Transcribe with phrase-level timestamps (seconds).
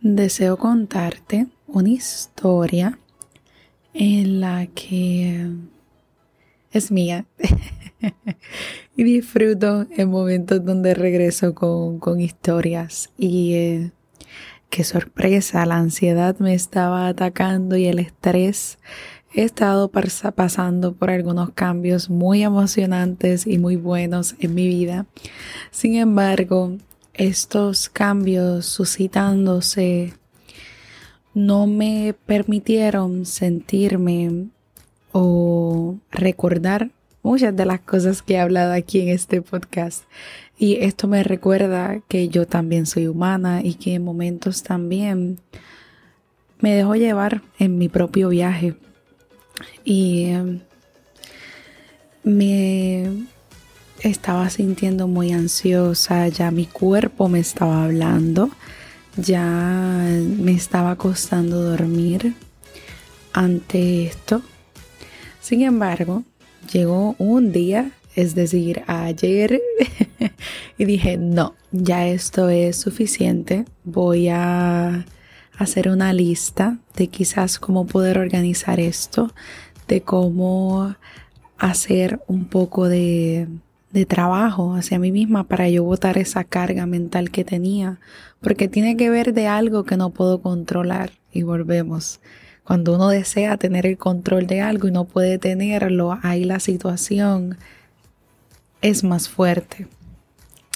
[0.00, 2.98] deseo contarte una historia
[3.92, 5.48] en la que
[6.72, 7.26] es mía
[8.96, 13.92] y disfruto en momentos donde regreso con, historias y eh,
[14.70, 18.78] qué sorpresa, la ansiedad me estaba atacando y el estrés.
[19.32, 25.06] He estado pasando por algunos cambios muy emocionantes y muy buenos en mi vida.
[25.70, 26.76] Sin embargo,
[27.20, 30.14] estos cambios suscitándose
[31.34, 34.46] no me permitieron sentirme
[35.12, 36.90] o recordar
[37.22, 40.04] muchas de las cosas que he hablado aquí en este podcast.
[40.58, 45.40] Y esto me recuerda que yo también soy humana y que en momentos también
[46.58, 48.76] me dejo llevar en mi propio viaje.
[49.84, 50.60] Y em,
[52.24, 53.26] me
[54.02, 58.50] estaba sintiendo muy ansiosa, ya mi cuerpo me estaba hablando,
[59.16, 62.34] ya me estaba costando dormir
[63.32, 64.42] ante esto.
[65.40, 66.24] Sin embargo,
[66.72, 69.60] llegó un día, es decir, ayer,
[70.78, 75.04] y dije, no, ya esto es suficiente, voy a
[75.58, 79.32] hacer una lista de quizás cómo poder organizar esto,
[79.88, 80.96] de cómo
[81.58, 83.46] hacer un poco de
[83.92, 87.98] de trabajo hacia mí misma para yo botar esa carga mental que tenía,
[88.40, 92.20] porque tiene que ver de algo que no puedo controlar y volvemos.
[92.64, 97.58] Cuando uno desea tener el control de algo y no puede tenerlo, ahí la situación
[98.80, 99.88] es más fuerte.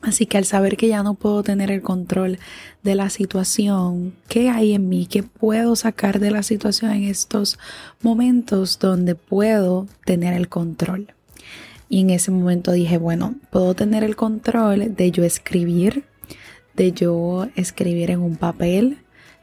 [0.00, 2.38] Así que al saber que ya no puedo tener el control
[2.84, 5.06] de la situación, ¿qué hay en mí?
[5.06, 7.58] ¿Qué puedo sacar de la situación en estos
[8.00, 11.14] momentos donde puedo tener el control?
[11.88, 16.04] Y en ese momento dije, bueno, puedo tener el control de yo escribir,
[16.76, 18.98] de yo escribir en un papel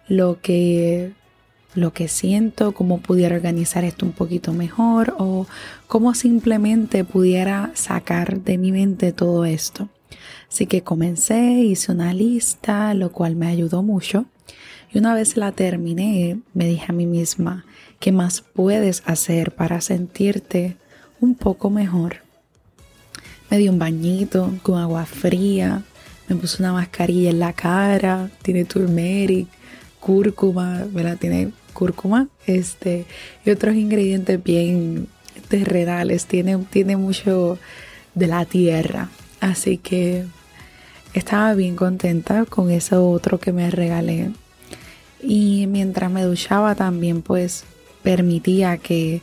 [0.07, 1.13] lo que
[1.75, 5.45] lo que siento, cómo pudiera organizar esto un poquito mejor o
[5.87, 9.89] cómo simplemente pudiera sacar de mi mente todo esto.
[10.49, 14.25] Así que comencé, hice una lista, lo cual me ayudó mucho.
[14.93, 17.65] Y una vez la terminé, me dije a mí misma,
[17.99, 20.77] ¿qué más puedes hacer para sentirte
[21.19, 22.24] un poco mejor?
[23.49, 25.83] Me di un bañito con agua fría,
[26.27, 29.47] me puse una mascarilla en la cara, tiene turmeric,
[29.99, 31.17] cúrcuma, ¿verdad?
[31.17, 33.05] Tiene cúrcuma, este,
[33.45, 35.07] y otros ingredientes bien
[35.47, 37.59] terrenales, tiene, tiene mucho
[38.15, 39.09] de la tierra.
[39.39, 40.25] Así que
[41.13, 44.31] estaba bien contenta con eso otro que me regalé.
[45.21, 47.63] Y mientras me duchaba también pues
[48.03, 49.21] permitía que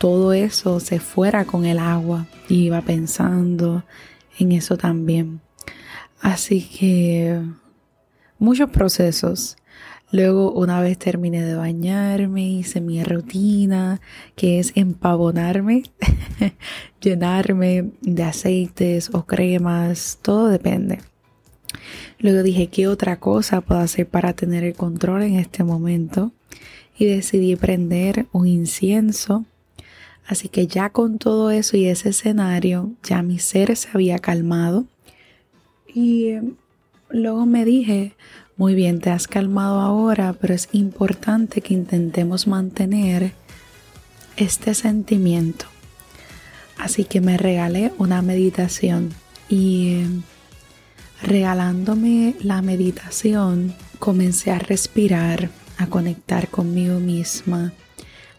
[0.00, 2.26] todo eso se fuera con el agua.
[2.48, 3.84] Y iba pensando
[4.38, 5.42] en eso también.
[6.22, 7.38] Así que
[8.38, 9.58] muchos procesos.
[10.10, 14.00] Luego, una vez terminé de bañarme, hice mi rutina,
[14.36, 15.82] que es empavonarme,
[17.02, 21.00] llenarme de aceites o cremas, todo depende.
[22.18, 26.32] Luego dije, ¿qué otra cosa puedo hacer para tener el control en este momento?
[26.98, 29.44] Y decidí prender un incienso
[30.30, 34.84] Así que ya con todo eso y ese escenario, ya mi ser se había calmado.
[35.92, 36.54] Y em,
[37.08, 38.14] luego me dije,
[38.56, 43.32] muy bien, te has calmado ahora, pero es importante que intentemos mantener
[44.36, 45.66] este sentimiento.
[46.78, 49.12] Así que me regalé una meditación
[49.48, 50.22] y em,
[51.22, 57.72] regalándome la meditación comencé a respirar, a conectar conmigo misma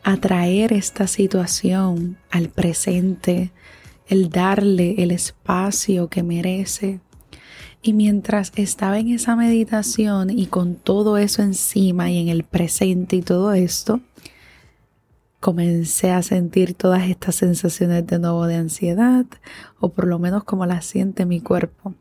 [0.03, 3.51] atraer esta situación al presente,
[4.07, 6.99] el darle el espacio que merece.
[7.81, 13.15] Y mientras estaba en esa meditación y con todo eso encima y en el presente
[13.15, 14.01] y todo esto,
[15.39, 19.25] comencé a sentir todas estas sensaciones de nuevo de ansiedad,
[19.79, 21.95] o por lo menos como las siente mi cuerpo.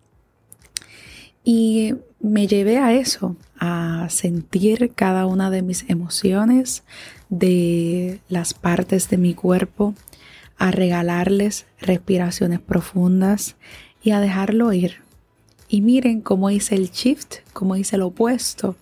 [1.42, 6.84] Y me llevé a eso, a sentir cada una de mis emociones,
[7.30, 9.94] de las partes de mi cuerpo,
[10.58, 13.56] a regalarles respiraciones profundas
[14.02, 14.96] y a dejarlo ir.
[15.68, 18.76] Y miren cómo hice el shift, cómo hice lo opuesto.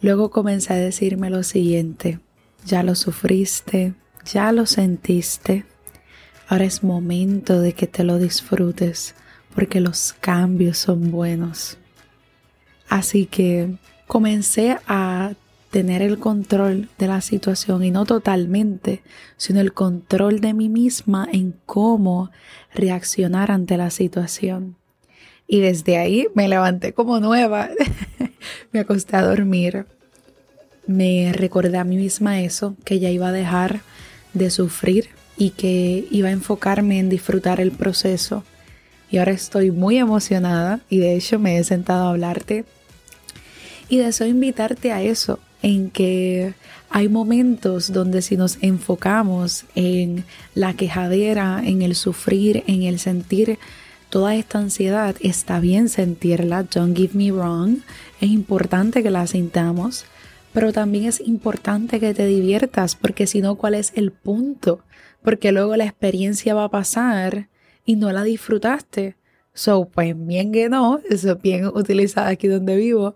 [0.00, 2.20] Luego comencé a decirme lo siguiente,
[2.64, 3.94] ya lo sufriste,
[4.24, 5.64] ya lo sentiste,
[6.48, 9.14] ahora es momento de que te lo disfrutes
[9.54, 11.78] porque los cambios son buenos.
[12.88, 15.34] Así que comencé a
[15.74, 19.02] tener el control de la situación y no totalmente,
[19.36, 22.30] sino el control de mí misma en cómo
[22.72, 24.76] reaccionar ante la situación.
[25.48, 27.70] Y desde ahí me levanté como nueva,
[28.72, 29.86] me acosté a dormir,
[30.86, 33.80] me recordé a mí misma eso, que ya iba a dejar
[34.32, 38.44] de sufrir y que iba a enfocarme en disfrutar el proceso.
[39.10, 42.64] Y ahora estoy muy emocionada y de hecho me he sentado a hablarte
[43.88, 46.52] y deseo invitarte a eso, en que
[46.90, 53.58] hay momentos donde si nos enfocamos en la quejadera, en el sufrir, en el sentir
[54.10, 57.78] toda esta ansiedad, está bien sentirla, don't give me wrong,
[58.20, 60.04] es importante que la sintamos,
[60.52, 64.80] pero también es importante que te diviertas, porque si no, ¿cuál es el punto?
[65.22, 67.48] Porque luego la experiencia va a pasar
[67.86, 69.16] y no la disfrutaste.
[69.54, 73.14] So, pues bien que no, eso es bien utilizado aquí donde vivo,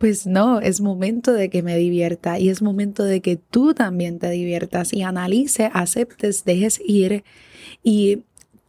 [0.00, 4.18] pues no, es momento de que me divierta y es momento de que tú también
[4.18, 7.22] te diviertas y analice, aceptes, dejes ir
[7.82, 8.22] y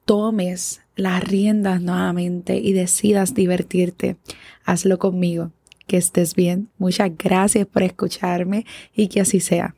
[0.04, 4.18] tomes las riendas nuevamente y decidas divertirte.
[4.66, 5.52] Hazlo conmigo.
[5.88, 6.68] Que estés bien.
[6.78, 9.70] Muchas gracias por escucharme y que así sea.